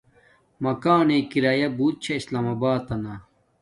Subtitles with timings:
[0.63, 3.13] مکانݵ کرایا بوت چھا اسلام آباتنا